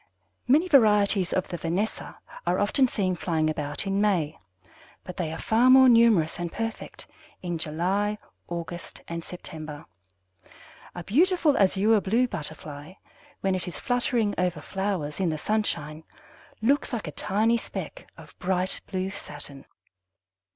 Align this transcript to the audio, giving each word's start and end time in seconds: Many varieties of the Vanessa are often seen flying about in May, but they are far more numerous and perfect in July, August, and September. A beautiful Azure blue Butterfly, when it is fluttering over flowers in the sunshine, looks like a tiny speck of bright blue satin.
Many 0.47 0.67
varieties 0.67 1.31
of 1.31 1.47
the 1.49 1.57
Vanessa 1.57 2.17
are 2.47 2.57
often 2.59 2.87
seen 2.87 3.15
flying 3.15 3.51
about 3.51 3.85
in 3.85 4.01
May, 4.01 4.39
but 5.03 5.15
they 5.17 5.31
are 5.31 5.37
far 5.37 5.69
more 5.69 5.87
numerous 5.87 6.39
and 6.39 6.51
perfect 6.51 7.05
in 7.43 7.59
July, 7.59 8.17
August, 8.47 9.03
and 9.07 9.23
September. 9.23 9.85
A 10.95 11.03
beautiful 11.03 11.55
Azure 11.55 12.01
blue 12.01 12.27
Butterfly, 12.27 12.93
when 13.41 13.53
it 13.53 13.67
is 13.67 13.79
fluttering 13.79 14.33
over 14.39 14.59
flowers 14.59 15.19
in 15.19 15.29
the 15.29 15.37
sunshine, 15.37 16.03
looks 16.63 16.93
like 16.93 17.05
a 17.07 17.11
tiny 17.11 17.57
speck 17.57 18.07
of 18.17 18.33
bright 18.39 18.81
blue 18.87 19.11
satin. 19.11 19.65